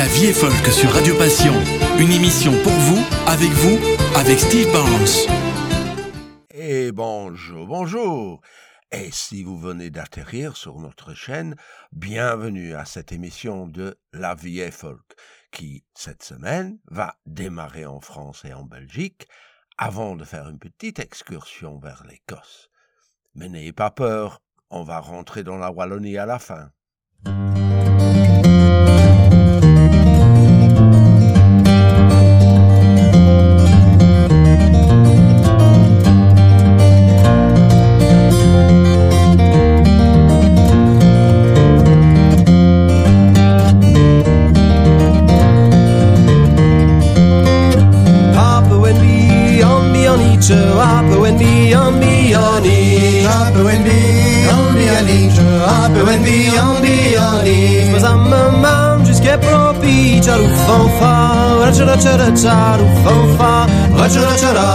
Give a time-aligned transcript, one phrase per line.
[0.00, 1.52] La vie est folk sur Radio Passion.
[1.98, 3.78] Une émission pour vous, avec vous,
[4.16, 5.28] avec Steve Barnes.
[6.54, 8.40] Et bonjour, bonjour.
[8.92, 11.54] Et si vous venez d'atterrir sur notre chaîne,
[11.92, 15.04] bienvenue à cette émission de La vie est folk,
[15.52, 19.28] qui, cette semaine, va démarrer en France et en Belgique,
[19.76, 22.70] avant de faire une petite excursion vers l'Écosse.
[23.34, 24.40] Mais n'ayez pas peur,
[24.70, 26.70] on va rentrer dans la Wallonie à la fin.
[61.80, 63.66] chara chara charu fanfar
[63.98, 64.66] la chara chara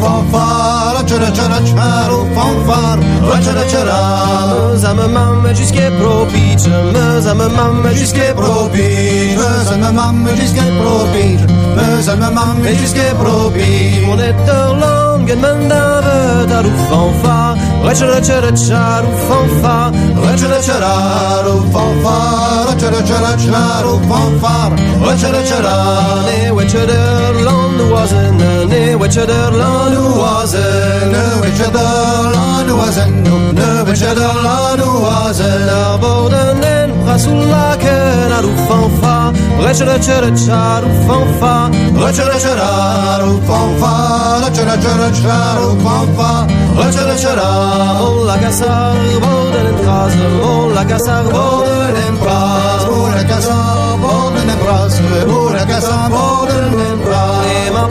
[0.00, 2.96] fanfar la chara chara charu fanfar
[3.28, 9.64] la chara chara za me mamy wszystkie probicze my za me mamy wszystkie probicze my
[9.64, 15.36] za me mamy wszystkie probicze my za me mamy wszystkie probicze on est dans l'angle
[15.36, 17.45] mandave taru fanfar
[17.86, 19.92] Racharacharu fanfare,
[20.26, 24.74] racharacharu fanfare, racharacharu fanfare,
[25.06, 28.36] racharacharane, Wetchaderland was an
[28.68, 38.32] ne, Wetchaderland was an, ne, Wetchaderland was an, ne, Wetchaderland was an, Aborden en Brasulaken,
[38.32, 38.65] Aruf
[39.58, 41.54] Racharacharupanfa,
[42.02, 43.92] Racharachararupanfa,
[44.42, 46.30] Racharacharacharupanfa,
[46.76, 47.48] Racharachara,
[48.06, 53.56] Olakasar, Boden and Kaza, Olakasar, Boden and Pras, Burakasa,
[54.02, 54.94] Boden and Pras,
[55.28, 57.15] Burakasa, Boden and Pras.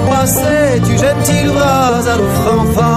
[0.10, 2.90] Passé tu gentil bras aru fanfa.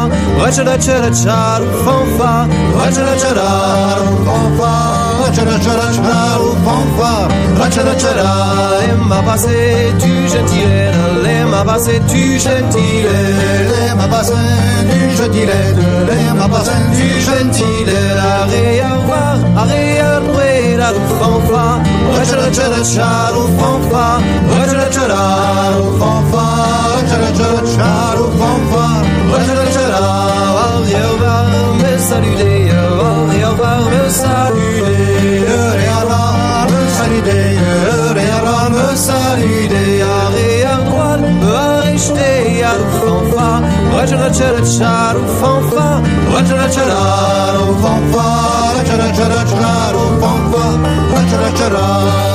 [0.42, 2.32] Rechere chere charu fanfa.
[2.80, 4.72] Rechere cheraru fanfa.
[5.20, 7.12] Rechere chere charu fanfa.
[7.60, 8.32] Rechere chera
[8.84, 10.64] et ma passé tu gentil
[11.24, 14.34] le ma passé tu gentil le ma passé
[14.90, 15.36] tu
[16.08, 17.78] le ma passé tu gentil
[18.40, 21.66] arrêt voir arrêt la fanfa.
[22.16, 24.06] Rechere chere charu fanfa
[51.38, 52.27] rechere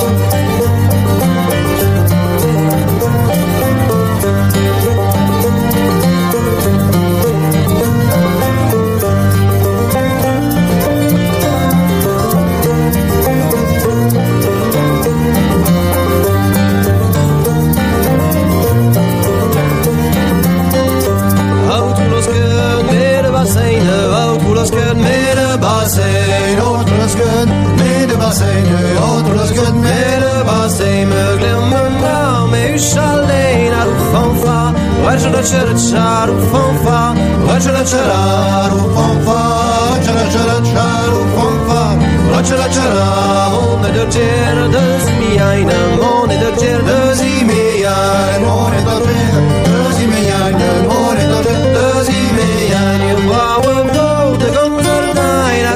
[36.51, 37.13] fanfa,
[37.45, 39.41] waar je dat je raar op fanfa,
[39.89, 41.97] waar je dat je dat jaar op fanfa,
[42.31, 47.95] waar je dat je raar, mon de ger de zmiaina, mon de ger de zmiaina,
[48.39, 53.63] mon de ger de zmiaina, mon de ger de zmiaina, wow,
[53.93, 55.73] wow, de gonzer naina,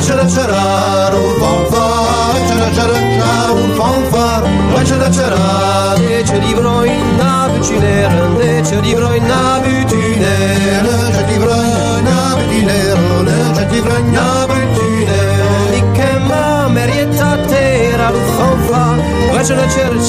[0.00, 6.84] C'era c'era un fanfare, c'era c'era c'era un fanfare, poi c'era c'era e c'è libro
[6.84, 15.70] in navicinere, e c'è libro in navicinere, c'è libro in navicinere, c'è libro in navicinere,
[15.70, 20.00] di che mamerietta terra un fanfare, poi c'era c'era un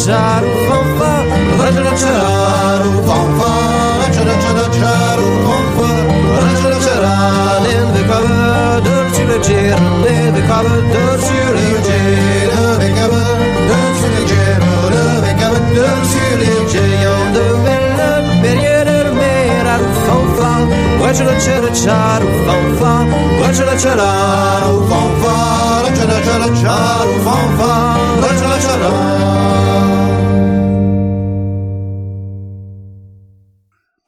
[0.68, 1.28] fanfare,
[1.58, 6.06] poi c'era c'era un fanfare, c'era c'era c'era un fanfare,
[6.40, 8.41] poi c'era c'era nel decorre.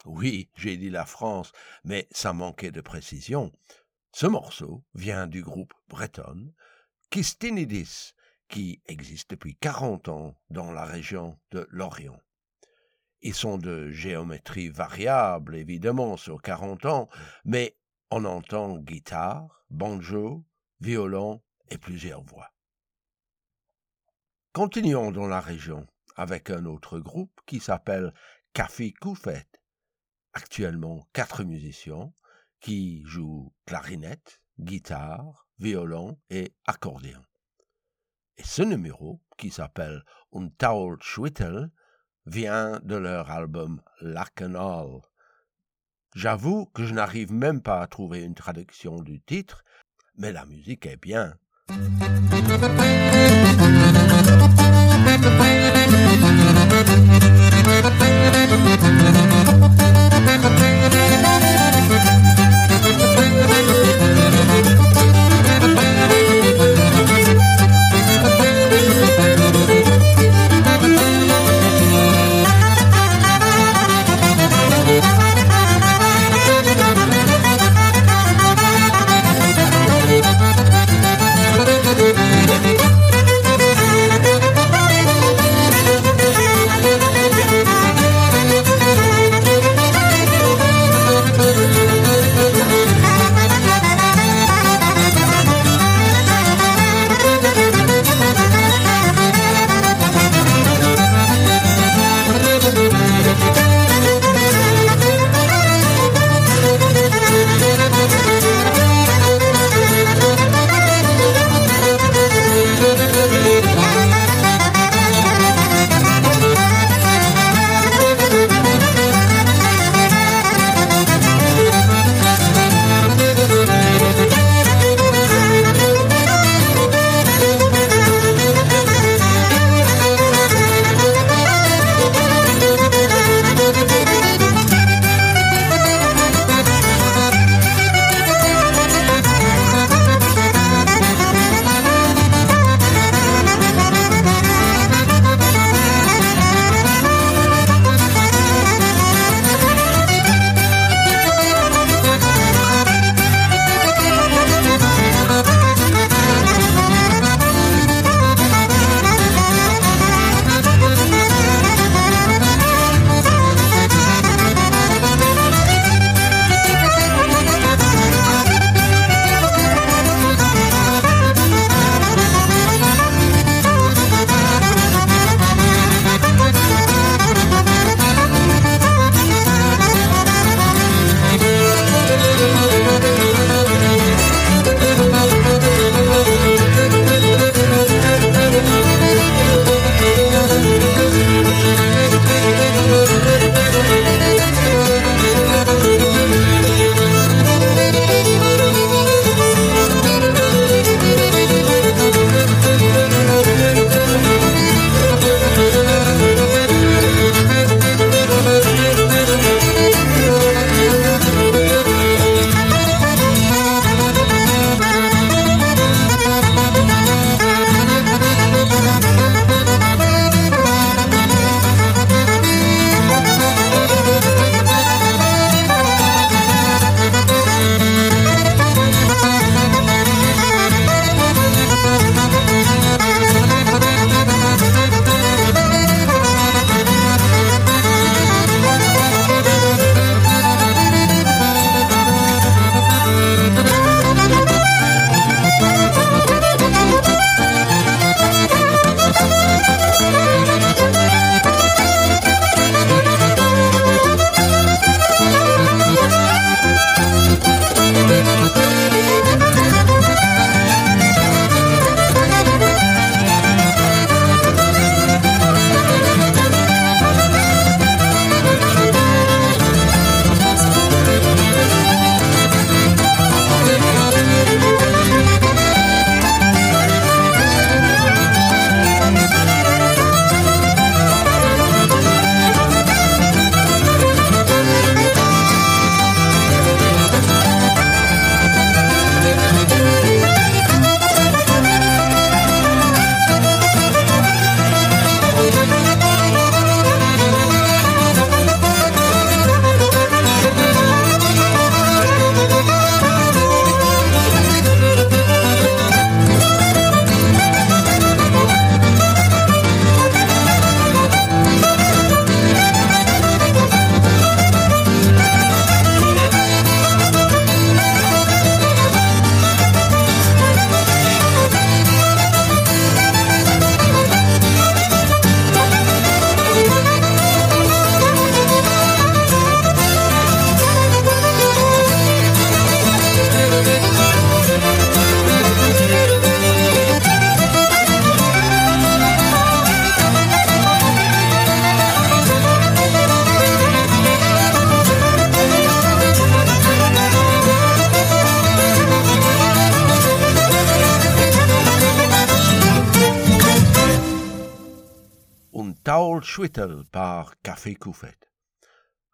[0.06, 1.52] Oui, j'ai dit la France,
[1.84, 3.52] mais ça manquait de précision.
[4.16, 6.54] Ce morceau vient du groupe Breton,
[7.10, 8.14] Kistinidis,
[8.48, 12.22] qui existe depuis 40 ans dans la région de l'Orient.
[13.24, 17.10] Ils sont de géométrie variable, évidemment, sur 40 ans,
[17.44, 17.76] mais
[18.12, 20.46] on entend guitare, banjo,
[20.80, 22.52] violon et plusieurs voix.
[24.52, 28.14] Continuons dans la région avec un autre groupe qui s'appelle
[28.54, 29.48] Café Koufet.
[30.34, 32.14] Actuellement quatre musiciens
[32.64, 37.22] qui joue clarinette, guitare, violon et accordéon.
[38.38, 40.02] Et ce numéro, qui s'appelle
[40.34, 41.70] Un Taul Schwittel,
[42.26, 45.02] vient de leur album Lackenall.
[46.16, 49.66] J'avoue que je n'arrive même pas à trouver une traduction du titre,
[50.16, 51.38] mais la musique est bien.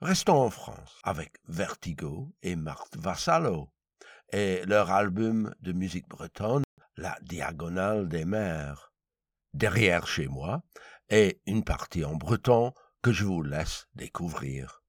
[0.02, 3.70] Restons en France avec Vertigo et Marthe Vassallo
[4.32, 6.64] et leur album de musique bretonne
[6.98, 8.92] La Diagonale des Mers.
[9.54, 10.64] Derrière chez moi
[11.10, 14.82] est une partie en breton que je vous laisse découvrir.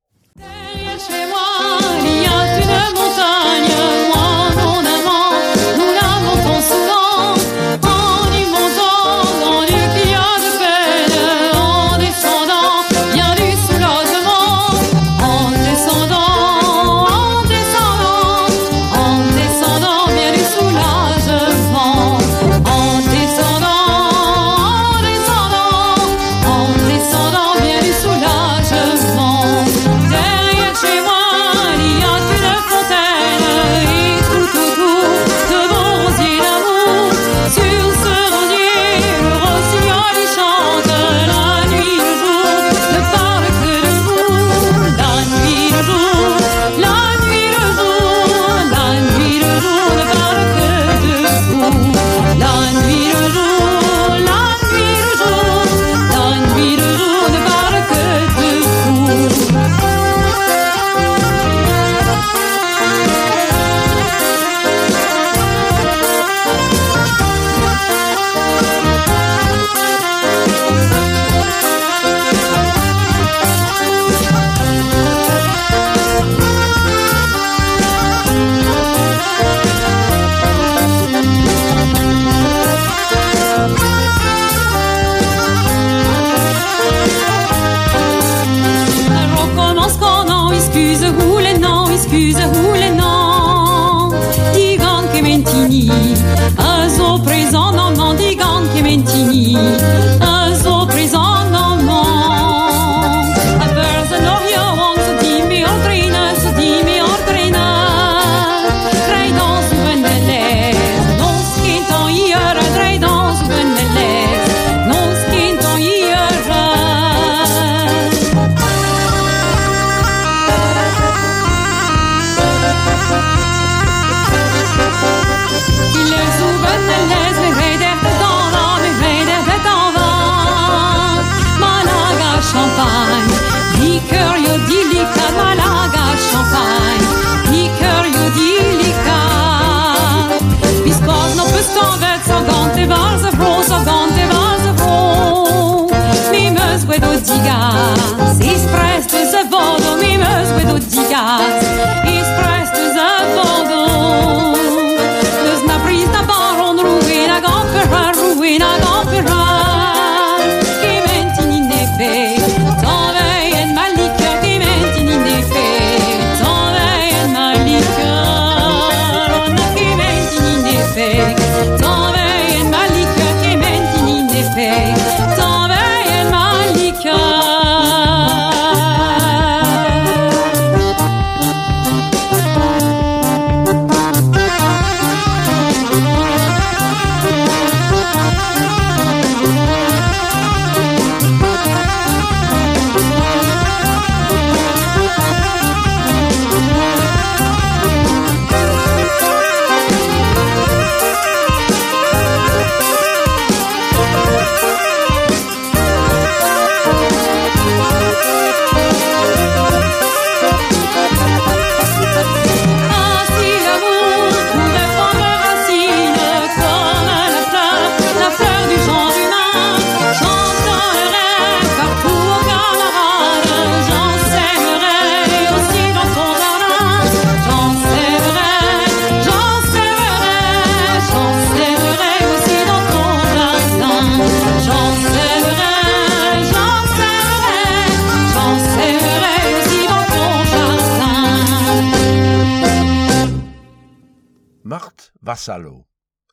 [147.38, 147.99] が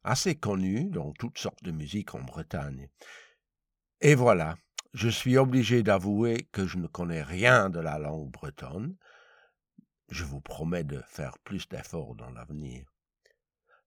[0.03, 2.89] Assez connu dans toutes sortes de musiques en Bretagne.
[4.01, 4.55] Et voilà,
[4.93, 8.95] je suis obligé d'avouer que je ne connais rien de la langue bretonne.
[10.09, 12.85] Je vous promets de faire plus d'efforts dans l'avenir.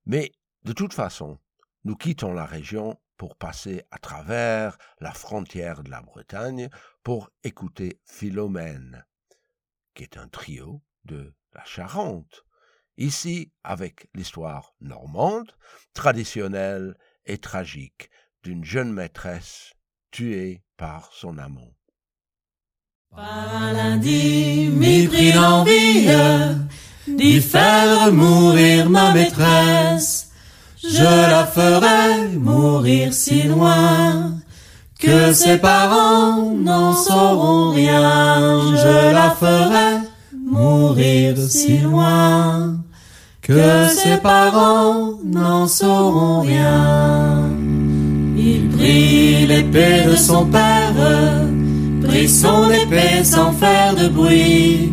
[0.06, 0.32] Mais
[0.64, 1.38] de toute façon,
[1.84, 6.70] nous quittons la région pour passer à travers la frontière de la Bretagne
[7.02, 9.04] pour écouter Philomène,
[9.94, 12.44] qui est un trio de la Charente
[13.00, 15.50] ici avec l'histoire normande,
[15.95, 18.11] traditionnelle et tragique
[18.45, 19.73] d'une jeune maîtresse
[20.11, 21.73] tuée par son amant.
[23.11, 26.09] Par un lundi, m'y prit l'envie
[27.09, 30.30] d'y faire mourir ma maîtresse.
[30.83, 34.35] Je la ferai mourir si loin
[34.99, 38.76] que ses parents n'en sauront rien.
[38.76, 42.79] Je la ferai mourir si loin
[43.50, 47.50] que ses parents n'en sauront rien.
[48.37, 50.95] Il prit l'épée de son père,
[52.04, 54.92] prit son épée sans faire de bruit.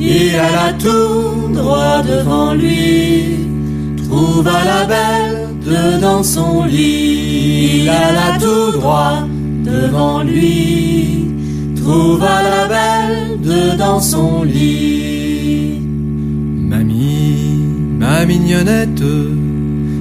[0.00, 3.36] Il alla tout droit devant lui,
[4.04, 7.82] trouva la belle dedans son lit.
[7.82, 9.18] Il alla tout droit
[9.64, 11.28] devant lui,
[11.76, 15.11] trouva la belle dedans son lit.
[18.26, 19.02] Mignonnette,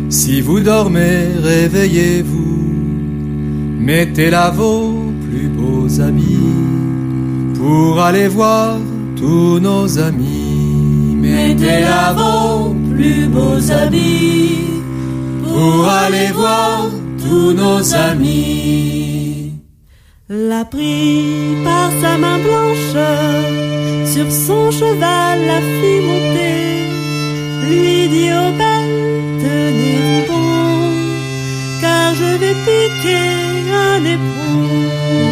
[0.10, 2.42] si vous dormez, réveillez-vous.
[3.80, 6.38] Mettez là vos plus beaux habits
[7.56, 8.78] pour aller voir
[9.16, 11.16] tous nos amis.
[11.16, 14.72] Mettez là vos plus beaux habits
[15.44, 16.90] pour aller voir
[17.24, 19.54] tous nos amis.
[20.30, 22.96] La prit par sa main blanche,
[24.05, 26.88] sur son cheval la fit monter,
[27.64, 30.92] lui dit aux belles, tenez-vous bon,
[31.82, 33.30] car je vais piquer
[33.90, 34.56] un éperon.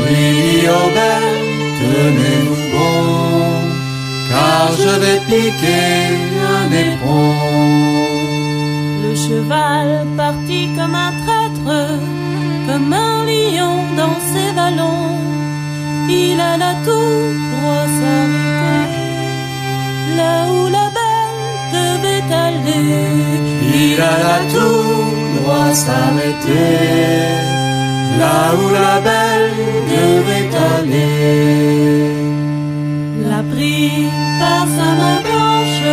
[0.07, 1.49] Lui dit belles,
[1.81, 3.29] tenez-vous bon,
[4.29, 5.97] car je vais piquer
[6.57, 7.33] un éperon.
[9.03, 11.77] Le cheval partit comme un traître,
[12.67, 15.17] comme un lion dans ses vallons.
[16.11, 18.99] Il alla tout droit s'arrêter,
[20.17, 20.87] là où la
[21.77, 23.39] devait aller.
[23.81, 26.79] Il alla tout droit s'arrêter,
[28.21, 29.51] là où la belle
[29.95, 32.09] devait aller.
[33.29, 34.07] La prit
[34.41, 35.85] par sa main blanche,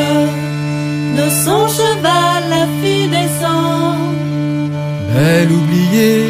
[1.19, 4.17] de son cheval la fit descendre.
[5.15, 6.25] Belle, oubliez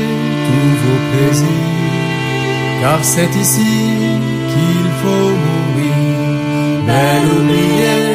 [0.46, 1.76] tous vos plaisirs,
[2.80, 3.76] car c'est ici
[4.50, 5.96] qu'il faut mourir.
[6.86, 8.05] Belle, oubliez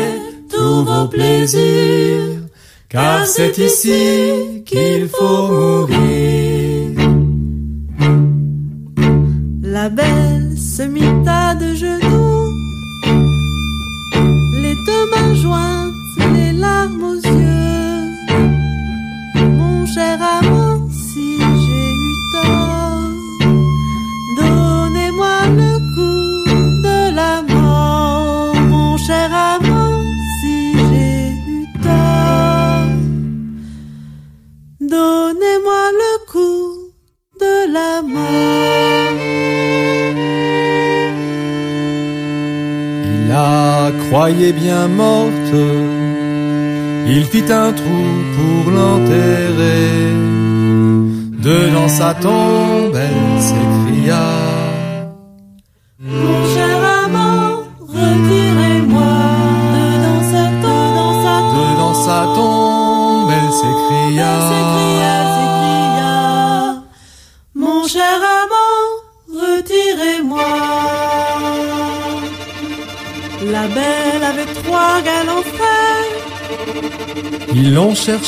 [0.81, 2.41] tous vos plaisirs,
[2.89, 6.89] car c'est ici qu'il faut mourir.
[9.61, 12.49] La belle se mit à de genoux,
[14.63, 15.93] les deux mains jointes,
[16.33, 17.30] les larmes.
[47.31, 48.03] Fit un trou
[48.35, 50.11] pour l'enterrer.
[51.45, 52.60] Dedans sa tombe,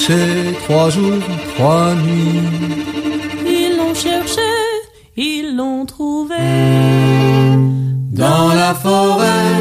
[0.03, 1.23] cherché trois jours,
[1.55, 2.41] trois nuits.
[3.45, 4.51] Ils l'ont cherché,
[5.15, 6.35] ils l'ont trouvé.
[8.11, 9.53] dans la forêt,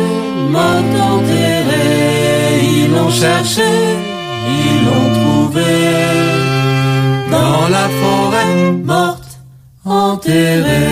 [0.50, 2.60] morte enterrée.
[2.76, 3.70] Ils l'ont cherché,
[4.62, 5.74] ils l'ont trouvé.
[7.30, 9.38] Dans la forêt, morte
[9.84, 10.82] enterrée.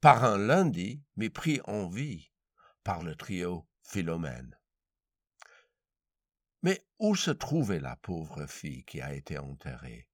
[0.00, 2.30] Par un lundi, mépris en vie
[2.82, 4.59] par le trio Philomène.
[6.62, 10.08] Mais où se trouvait la pauvre fille qui a été enterrée?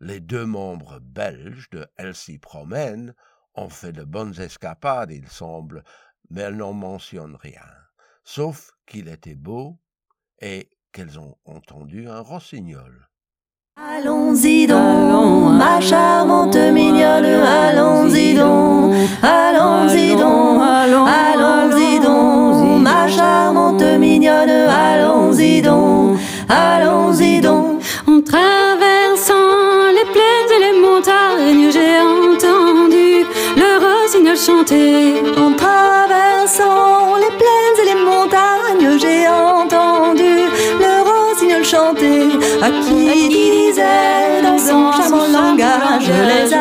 [0.00, 3.14] Les deux membres belges de Elsie Promène
[3.54, 5.82] ont fait de bonnes escapades, il semble,
[6.30, 7.66] mais elles n'en mentionnent rien,
[8.24, 9.80] sauf qu'il était beau
[10.40, 13.07] et qu'elles ont entendu un rossignol.
[14.00, 25.62] Allons-y donc, ma charmante mignonne, allons-y donc, allons-y donc, allons-y donc, ma charmante mignonne, allons-y
[25.62, 26.16] donc,
[26.48, 27.80] allons-y donc.
[28.06, 35.47] En traversant les plaines et les montagnes, j'ai entendu le rossignol chanter.
[42.62, 46.10] À qui il disait dans son charmant langage.
[46.32, 46.52] les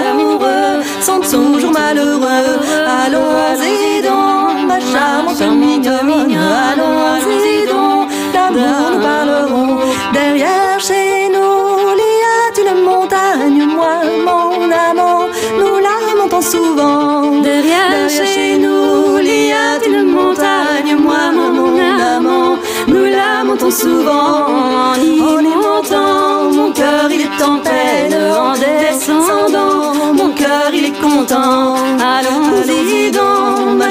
[0.00, 2.58] amoureux sont toujours malheureux.
[3.04, 6.36] Allons-y donc, ma charmante mignonne,
[6.70, 9.78] allons-y donc, d'amour nous parlerons.
[10.12, 13.94] Derrière chez nous, il y a une montagne, moi,
[14.26, 15.26] mon amant,
[15.58, 17.40] nous la montons souvent.
[17.42, 21.78] Derrière chez nous, il y a une montagne, moi, mon
[22.14, 22.56] amant,
[22.88, 24.46] nous la montons souvent.
[24.98, 25.45] En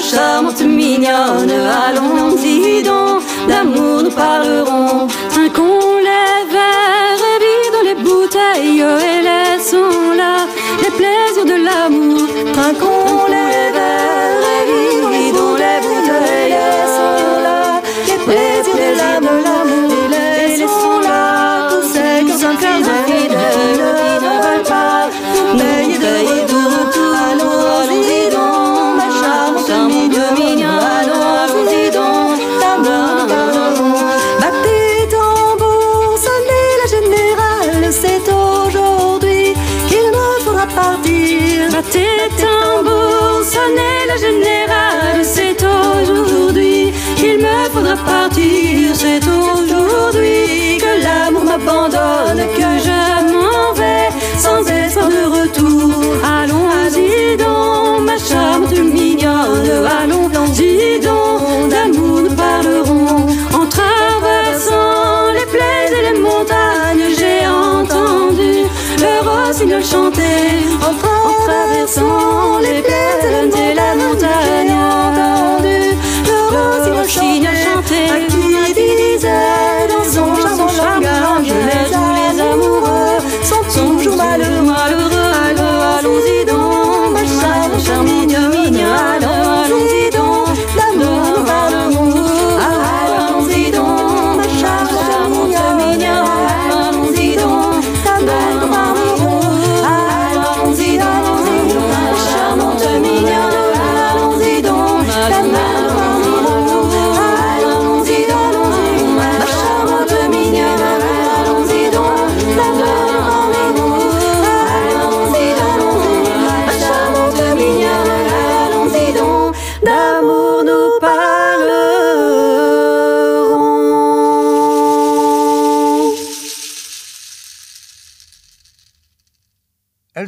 [0.09, 1.51] charmante mignonne,
[1.87, 5.07] allons-y donc, d'amour nous parlerons.
[5.29, 10.45] Trinquons les verres et vidons les bouteilles et laissons là
[10.81, 12.27] les plaisirs de l'amour.
[12.53, 13.14] Trinquons les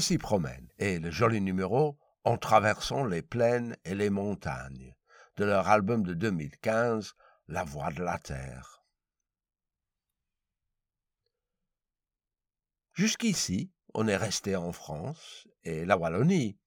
[0.08, 4.96] s'y promène, et le joli numéro En traversant les plaines et les montagnes,
[5.36, 7.14] de leur album de 2015,
[7.50, 8.86] La Voix de la Terre.
[12.94, 16.58] Jusqu'ici, on est resté en France et la Wallonie,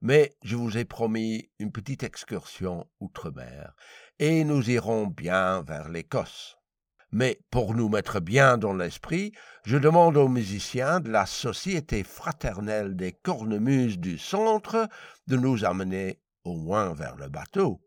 [0.00, 3.76] mais je vous ai promis une petite excursion outre-mer,
[4.18, 6.57] et nous irons bien vers l'Écosse.
[7.10, 9.32] Mais pour nous mettre bien dans l'esprit,
[9.64, 14.88] je demande aux musiciens de la Société fraternelle des cornemuses du centre
[15.26, 17.80] de nous amener au moins vers le bateau.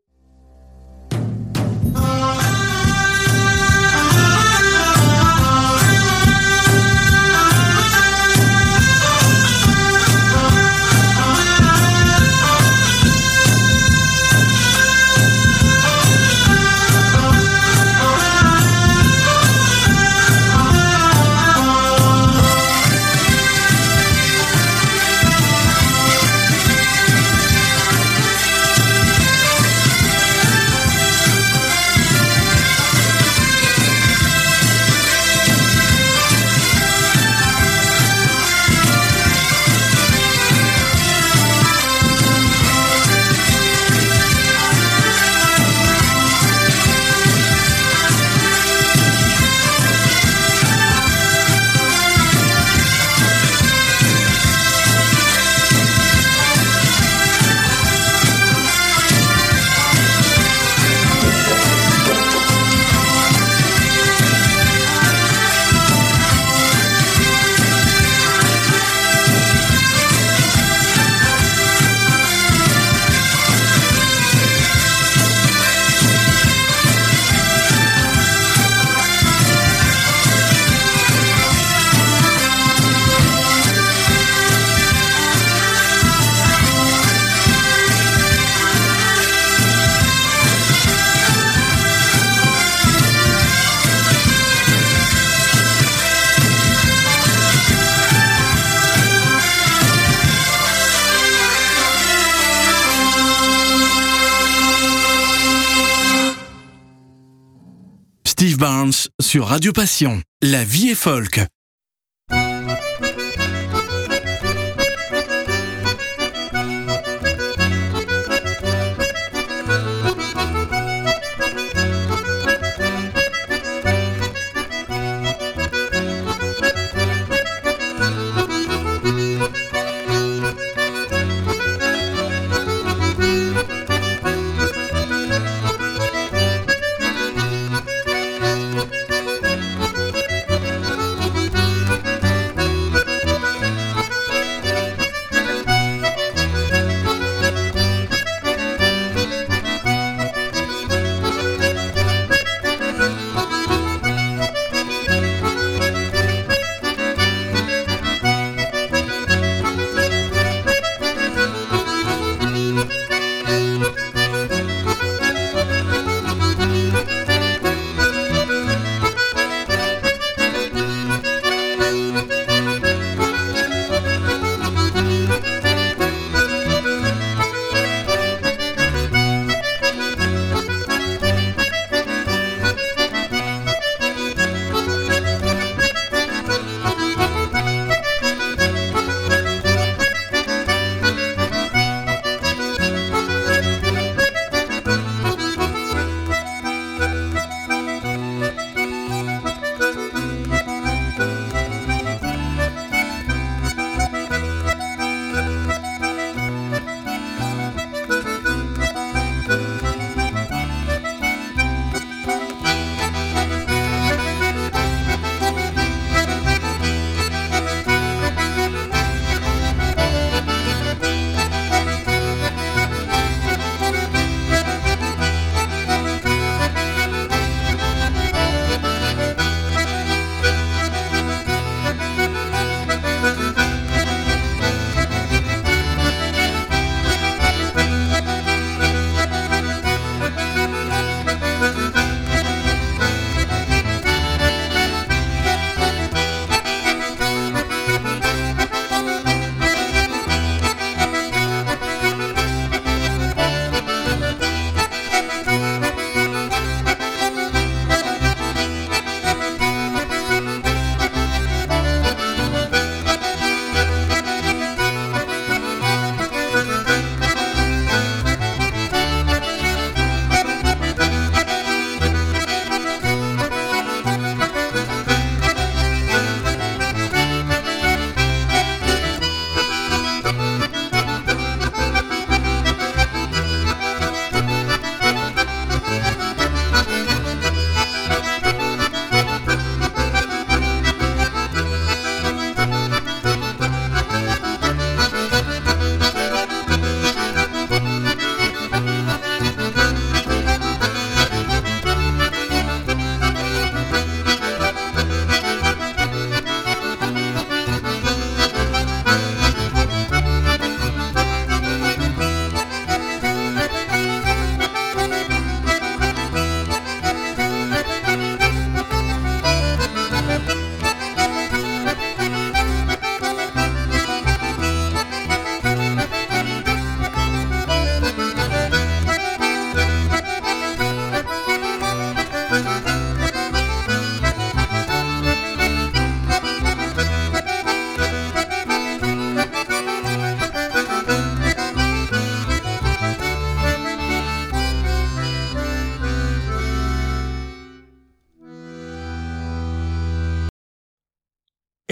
[109.52, 110.22] Radio Passion.
[110.42, 111.42] La vie est folk.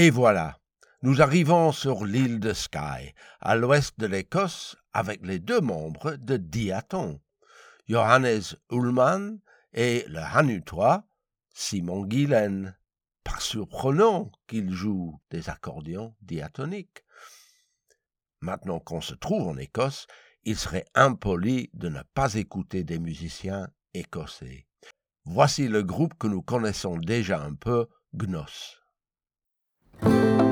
[0.01, 0.57] Et voilà,
[1.01, 6.37] nous arrivons sur l'île de Skye, à l'ouest de l'Écosse, avec les deux membres de
[6.37, 7.19] Diaton,
[7.85, 9.41] Johannes Ullmann
[9.73, 11.03] et le Hanutois
[11.53, 12.77] Simon Guilen.
[13.25, 17.03] Pas surprenant qu'il joue des accordions diatoniques.
[18.39, 20.07] Maintenant qu'on se trouve en Écosse,
[20.45, 24.65] il serait impoli de ne pas écouter des musiciens écossais.
[25.25, 28.78] Voici le groupe que nous connaissons déjà un peu, Gnos.
[30.01, 30.48] Thank you.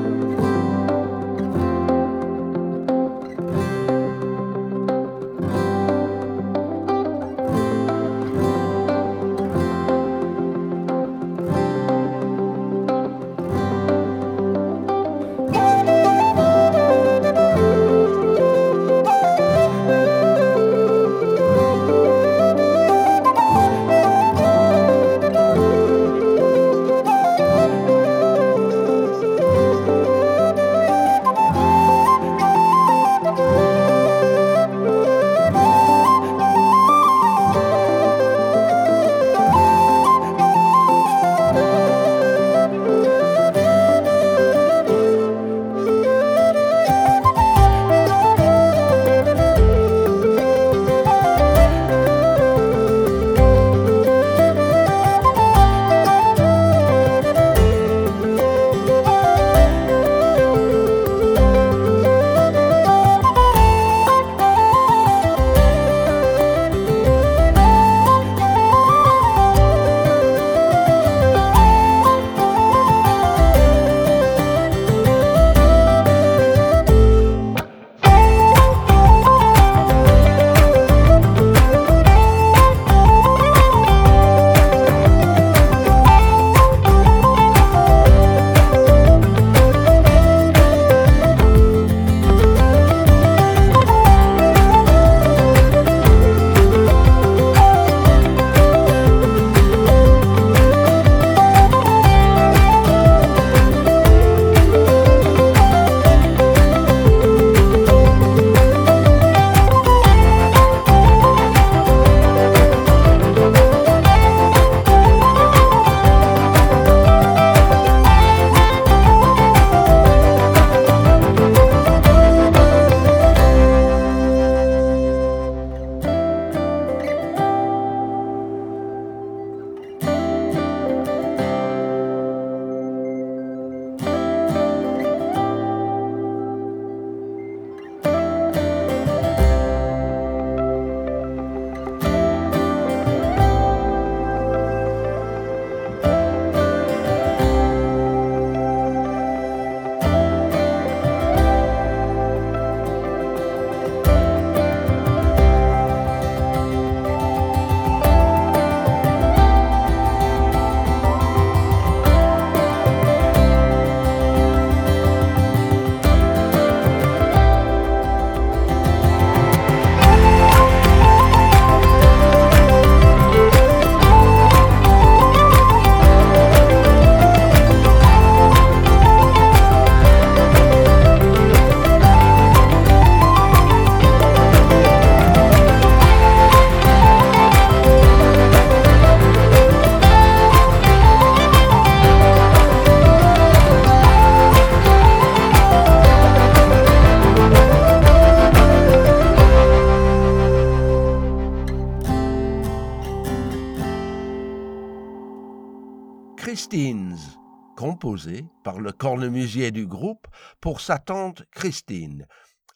[209.48, 210.26] Du groupe
[210.60, 212.26] pour sa tante Christine,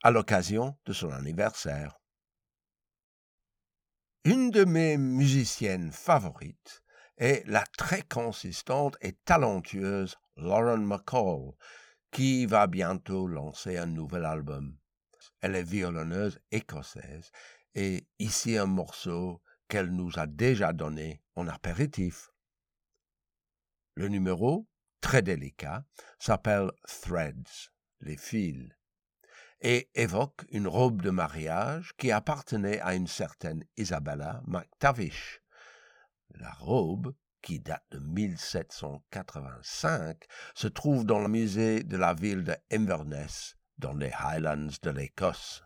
[0.02, 1.98] à l'occasion de son anniversaire.
[4.24, 6.82] Une de mes musiciennes favorites
[7.18, 11.52] est la très consistante et talentueuse Lauren McCall,
[12.10, 14.76] qui va bientôt lancer un nouvel album.
[15.40, 17.30] Elle est violonneuse écossaise
[17.74, 22.30] et ici un morceau qu'elle nous a déjà donné en apéritif.
[23.94, 24.66] Le numéro,
[25.02, 25.84] très délicat,
[26.18, 27.68] s'appelle Threads,
[28.00, 28.70] les fils,
[29.60, 35.42] et évoque une robe de mariage qui appartenait à une certaine Isabella MacTavish.
[36.36, 40.24] La robe, qui date de 1785,
[40.54, 45.62] se trouve dans le musée de la ville de Inverness, dans les Highlands de l'Écosse.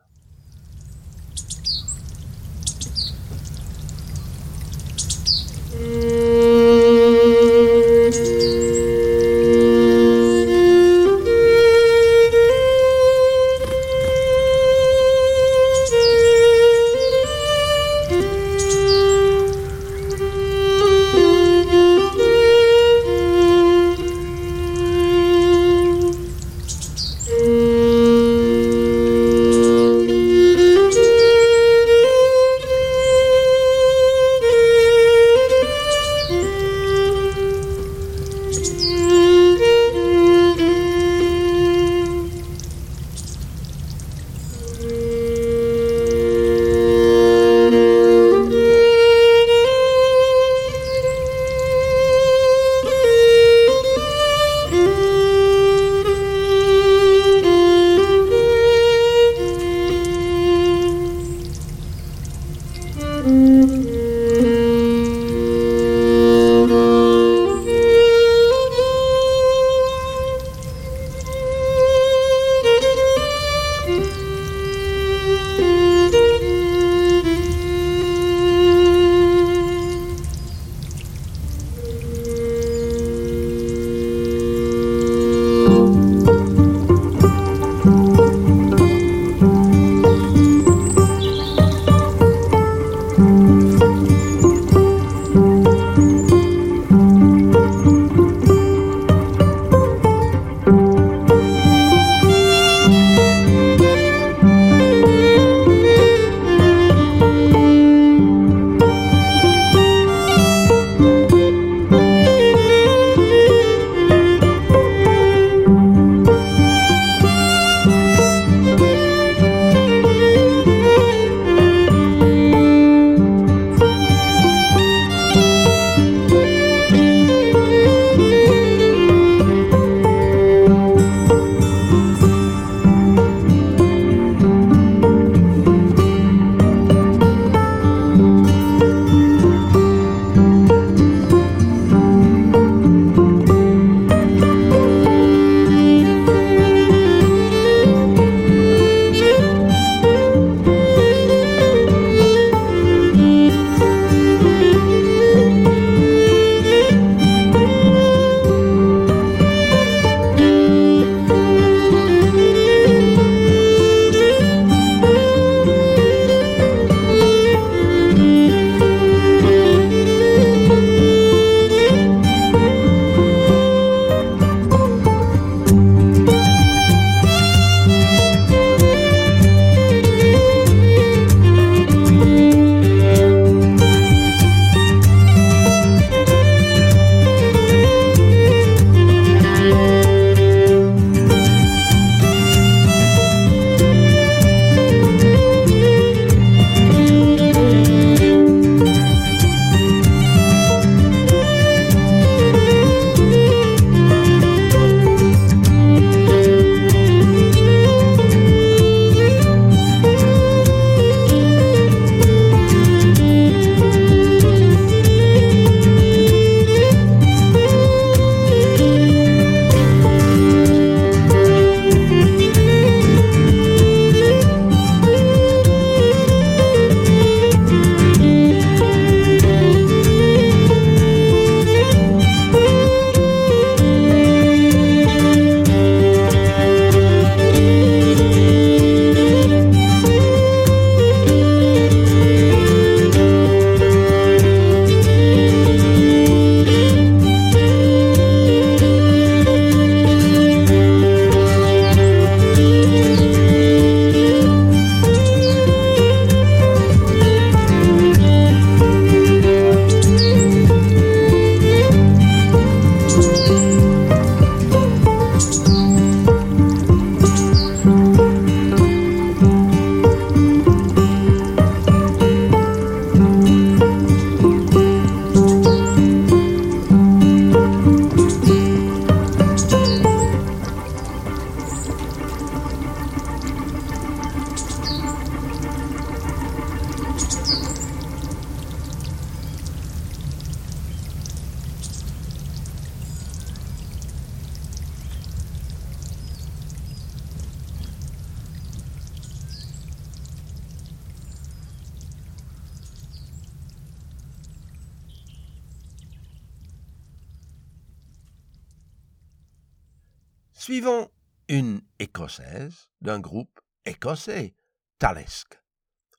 [310.66, 311.08] Suivons
[311.48, 314.56] une écossaise d'un groupe écossais,
[314.98, 315.62] Talisk,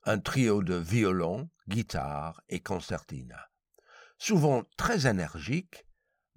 [0.06, 3.50] un trio de violon, guitare et concertina,
[4.18, 5.86] souvent très énergique,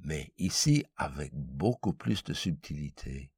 [0.01, 3.31] mais ici avec beaucoup plus de subtilité.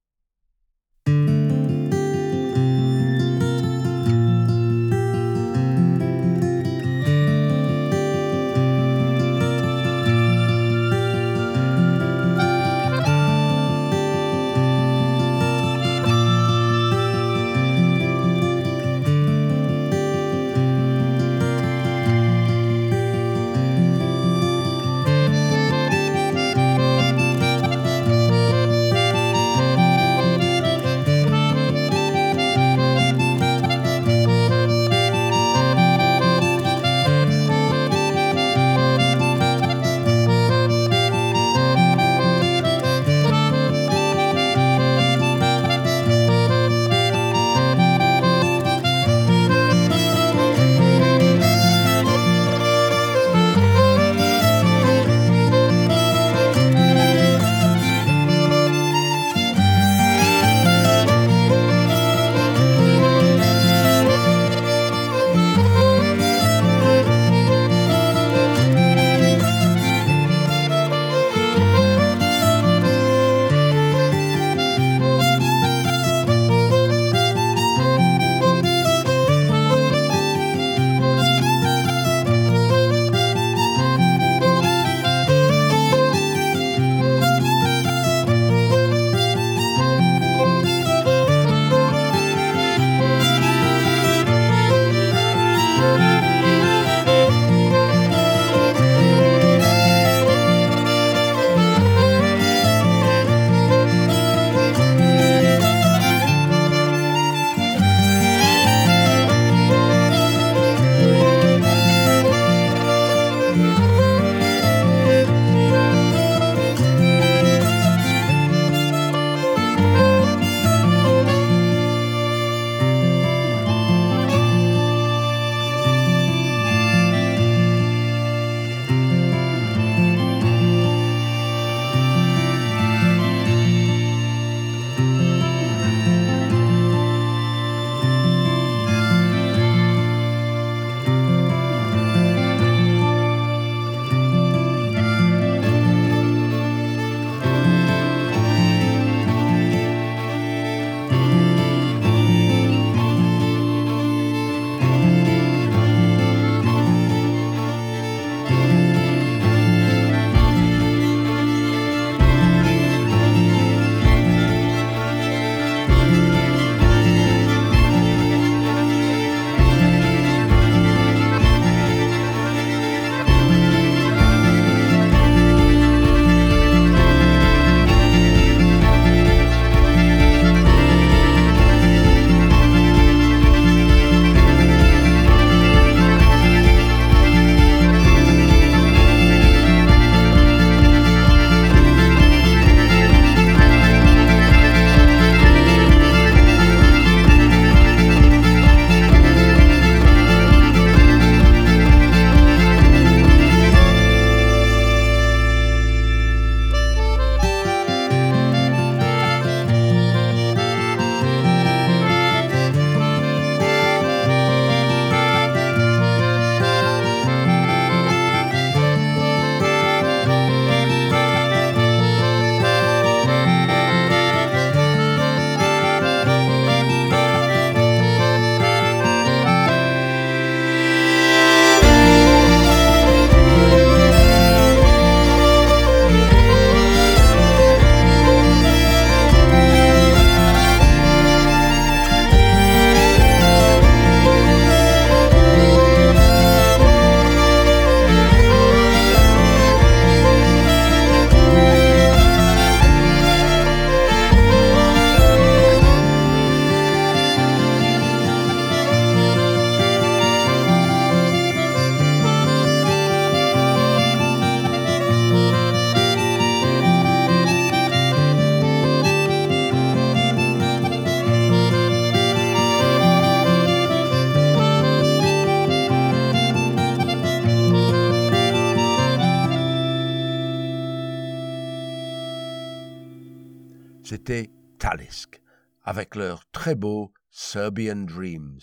[284.13, 285.41] C'était Talisk,
[285.85, 288.61] avec leur très beau Serbian Dreams,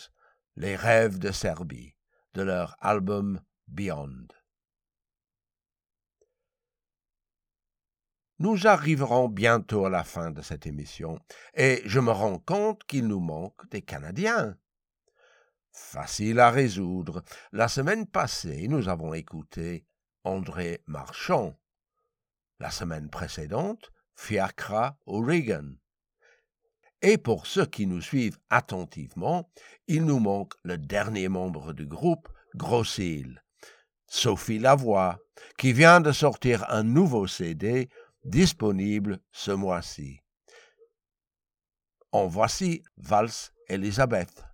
[0.55, 1.95] les rêves de Serbie,
[2.35, 4.27] de leur album Beyond.
[8.37, 11.19] Nous arriverons bientôt à la fin de cette émission
[11.55, 14.55] et je me rends compte qu'il nous manque des Canadiens.
[15.71, 17.23] Facile à résoudre.
[17.51, 19.87] La semaine passée, nous avons écouté
[20.23, 21.57] André Marchand.
[22.59, 23.91] La semaine précédente,
[24.21, 25.77] Fiacra O'Regan.
[27.01, 29.49] Et pour ceux qui nous suivent attentivement,
[29.87, 33.41] il nous manque le dernier membre du groupe, Grossil,
[34.07, 35.19] Sophie Lavoie,
[35.57, 37.89] qui vient de sortir un nouveau CD
[38.25, 40.19] disponible ce mois-ci.
[42.11, 44.48] En voici Valse Elisabeth.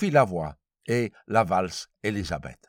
[0.00, 0.16] Sophie
[0.86, 2.66] et la valse Elisabeth.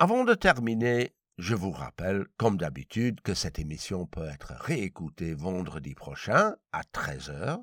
[0.00, 5.94] Avant de terminer, je vous rappelle, comme d'habitude, que cette émission peut être réécoutée vendredi
[5.94, 7.62] prochain à 13h,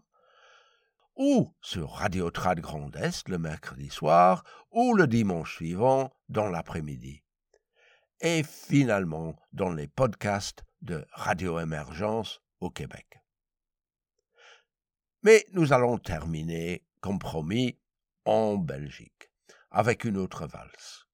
[1.18, 7.22] ou sur Radio Trad Grand Est le mercredi soir, ou le dimanche suivant dans l'après-midi.
[8.22, 13.17] Et finalement dans les podcasts de Radio Émergence au Québec.
[15.28, 17.78] Mais nous allons terminer, comme promis,
[18.24, 19.30] en Belgique,
[19.72, 21.06] avec une autre valse.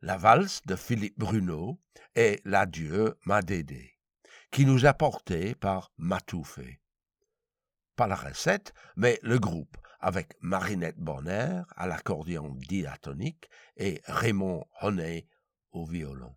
[0.00, 1.78] La valse de Philippe Bruno
[2.16, 4.00] et l'adieu Madédé,
[4.50, 6.80] qui nous est portée par Matoufé.
[7.94, 15.28] Pas la recette, mais le groupe, avec Marinette Bonner à l'accordion diatonique et Raymond Honnet
[15.70, 16.34] au violon.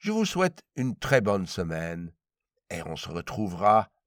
[0.00, 2.12] Je vous souhaite une très bonne semaine
[2.68, 3.88] et on se retrouvera